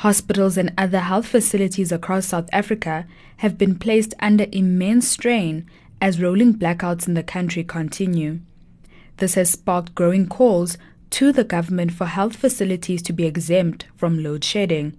[0.00, 5.68] Hospitals and other health facilities across South Africa have been placed under immense strain
[6.00, 8.40] as rolling blackouts in the country continue.
[9.18, 10.78] This has sparked growing calls
[11.10, 14.96] to the government for health facilities to be exempt from load shedding.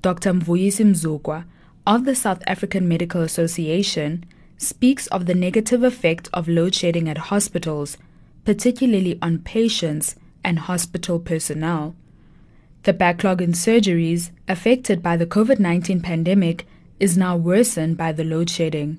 [0.00, 0.32] Dr.
[0.32, 1.44] Mvuyisi
[1.86, 4.24] of the South African Medical Association
[4.58, 7.96] speaks of the negative effect of load shedding at hospitals,
[8.44, 11.94] particularly on patients and hospital personnel.
[12.84, 16.66] The backlog in surgeries affected by the COVID 19 pandemic
[16.98, 18.98] is now worsened by the load shedding.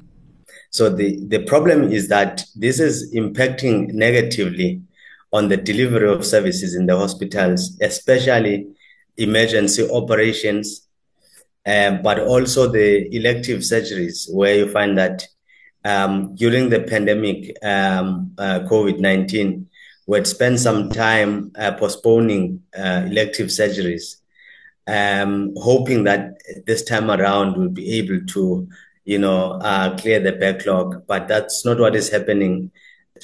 [0.69, 4.81] So, the, the problem is that this is impacting negatively
[5.33, 8.67] on the delivery of services in the hospitals, especially
[9.17, 10.87] emergency operations,
[11.65, 15.27] um, but also the elective surgeries, where you find that
[15.83, 19.67] um, during the pandemic, um, uh, COVID 19,
[20.07, 24.17] we had spent some time uh, postponing uh, elective surgeries,
[24.87, 28.67] um, hoping that this time around we'll be able to,
[29.05, 31.05] you know, uh, clear the backlog.
[31.07, 32.71] But that's not what is happening.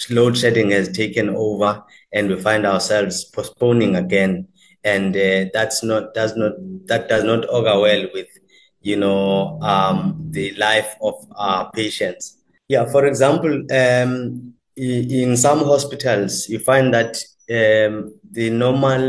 [0.10, 4.48] Load shedding has taken over, and we find ourselves postponing again,
[4.84, 6.54] and uh, that's not does not
[6.86, 8.28] that does not augur well with,
[8.82, 12.38] you know, um, the life of our patients.
[12.70, 17.18] Yeah, for example, um, in some hospitals, you find that
[17.50, 19.02] um, the normal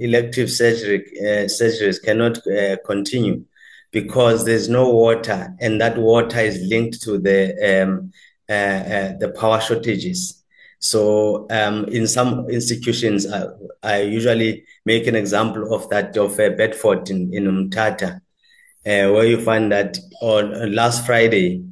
[0.00, 3.44] elective surgery uh, surgeries cannot uh, continue
[3.90, 8.12] because there's no water, and that water is linked to the um,
[8.48, 10.42] uh, uh the power shortages.
[10.78, 13.46] So, um, in some institutions, I,
[13.82, 19.26] I, usually make an example of that of uh, Bedford in in Umtata, uh, where
[19.26, 21.64] you find that on last Friday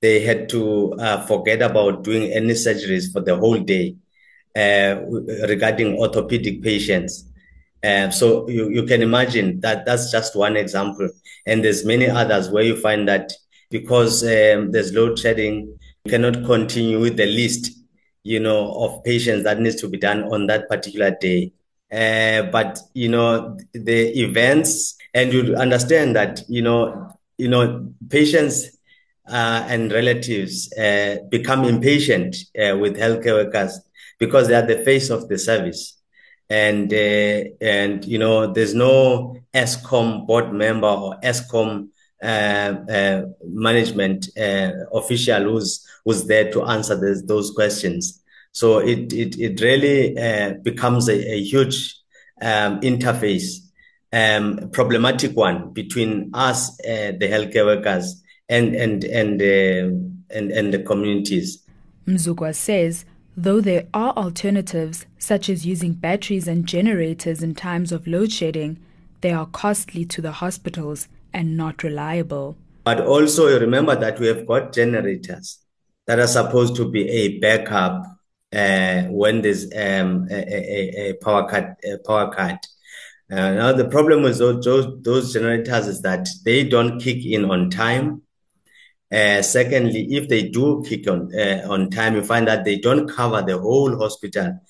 [0.00, 3.96] they had to uh, forget about doing any surgeries for the whole day
[4.56, 5.00] uh,
[5.48, 7.24] regarding orthopedic patients.
[7.82, 11.08] Uh, so you, you can imagine that that's just one example.
[11.46, 13.32] And there's many others where you find that
[13.70, 17.70] because um, there's load shedding, you cannot continue with the list,
[18.22, 21.52] you know, of patients that needs to be done on that particular day.
[21.92, 28.78] Uh, but you know the events, and you understand that you know you know patients
[29.30, 33.78] uh, and relatives uh, become impatient uh, with healthcare workers
[34.18, 35.96] because they are the face of the service.
[36.48, 41.88] And, uh, and you know, there's no Eskom board member or Eskom
[42.20, 44.28] uh, uh, management
[44.92, 48.20] official who's, who's there to answer this, those questions.
[48.52, 51.96] So it, it, it really becomes a, a huge
[52.42, 53.58] um, interface,
[54.12, 60.80] um, problematic one between us, the healthcare workers, and and and uh, and and the
[60.80, 61.62] communities.
[62.06, 63.04] Mzukwa says
[63.36, 68.78] though there are alternatives such as using batteries and generators in times of load shedding,
[69.20, 72.56] they are costly to the hospitals and not reliable.
[72.84, 75.58] But also remember that we have got generators
[76.06, 78.04] that are supposed to be a backup
[78.52, 81.78] uh, when there's um, a, a, a, power cut.
[81.84, 82.66] A power cut.
[83.30, 87.44] Uh, now the problem with those, those, those generators is that they don't kick in
[87.44, 88.22] on time
[89.12, 93.08] uh, secondly, if they do kick on uh, on time, you find that they don't
[93.08, 94.60] cover the whole hospital.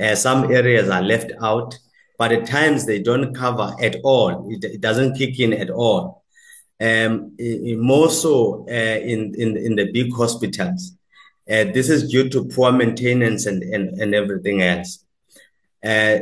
[0.00, 1.78] Uh, some areas are left out,
[2.18, 4.50] but at times they don't cover at all.
[4.50, 6.24] It, it doesn't kick in at all.
[6.80, 7.36] Um,
[7.78, 10.92] more so uh, in, in in the big hospitals.
[11.50, 15.04] Uh, this is due to poor maintenance and and, and everything else.
[15.84, 16.20] Uh,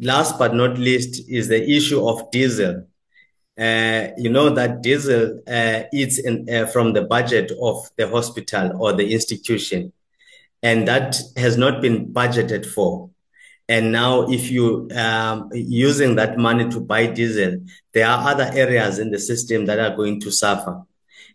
[0.00, 2.86] last but not least is the issue of diesel
[3.58, 8.80] uh, you know that diesel uh, eats in, uh, from the budget of the hospital
[8.80, 9.92] or the institution,
[10.62, 13.10] and that has not been budgeted for.
[13.68, 17.58] And now, if you um, using that money to buy diesel,
[17.92, 20.82] there are other areas in the system that are going to suffer.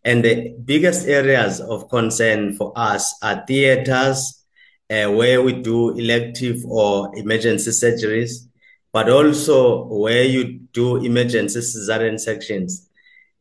[0.04, 4.44] And the biggest areas of concern for us are theaters,
[4.90, 8.48] uh, where we do elective or emergency surgeries,
[8.94, 12.90] but also where you do emergency cesarean sections.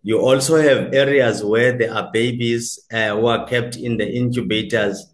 [0.03, 5.06] You also have areas where there are babies uh, who are kept in the incubators,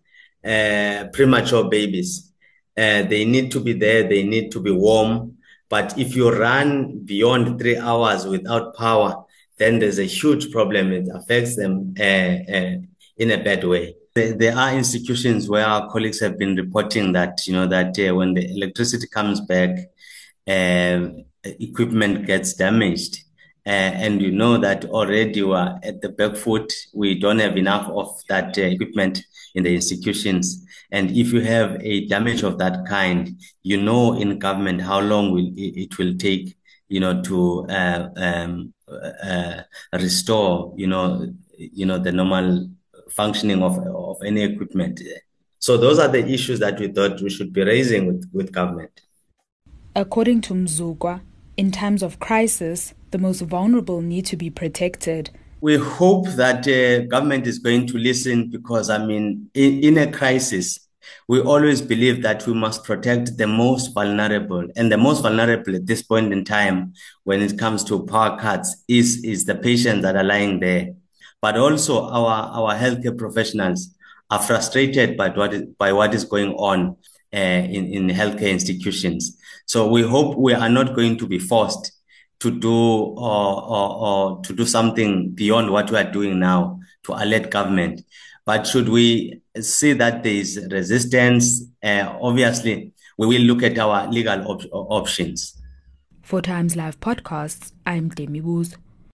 [0.45, 2.33] uh, premature babies.
[2.77, 5.37] Uh, they need to be there, they need to be warm.
[5.69, 9.25] But if you run beyond three hours without power,
[9.59, 10.93] then there's a huge problem.
[10.93, 12.77] It affects them uh, uh,
[13.19, 13.97] in a bad way.
[14.15, 18.35] There are institutions where our colleagues have been reporting that, you know, that uh, when
[18.35, 19.71] the electricity comes back,
[20.49, 23.21] equipment gets damaged.
[23.67, 26.73] Uh, and you know that already we're at the back foot.
[26.95, 29.23] We don't have enough of that uh, equipment
[29.55, 30.65] in the institutions.
[30.91, 35.33] And if you have a damage of that kind, you know in government how long
[35.33, 36.57] will it, will take
[36.89, 38.73] you know, to uh, um,
[39.23, 39.63] uh,
[39.93, 42.69] restore, you know, you know, the normal
[43.11, 45.01] functioning of, of any equipment.
[45.59, 49.01] So those are the issues that we thought we should be raising with, with government.
[49.97, 51.23] According to Mzukwa,
[51.57, 55.31] in times of crisis, the most vulnerable need to be protected.
[55.61, 60.11] We hope that uh, government is going to listen because, I mean, in, in a
[60.11, 60.79] crisis,
[61.27, 64.69] we always believe that we must protect the most vulnerable.
[64.77, 66.93] And the most vulnerable at this point in time,
[67.25, 70.91] when it comes to power cuts, is, is the patients that are lying there.
[71.41, 73.95] But also our, our healthcare professionals
[74.31, 76.97] are frustrated by what is, by what is going on
[77.37, 79.39] in, in healthcare institutions.
[79.67, 81.93] So we hope we are not going to be forced
[82.41, 87.13] to do or, or, or to do something beyond what we are doing now to
[87.13, 88.03] alert government.
[88.45, 94.11] But should we see that there is resistance, uh, obviously we will look at our
[94.11, 95.55] legal op- options.
[96.23, 98.77] For Times Live podcasts, I'm Demi Woos.